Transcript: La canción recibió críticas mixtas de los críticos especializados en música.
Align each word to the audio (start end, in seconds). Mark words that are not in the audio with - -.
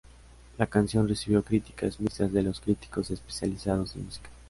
La 0.57 0.65
canción 0.65 1.07
recibió 1.07 1.43
críticas 1.43 1.99
mixtas 1.99 2.33
de 2.33 2.41
los 2.41 2.59
críticos 2.59 3.11
especializados 3.11 3.95
en 3.95 4.05
música. 4.05 4.31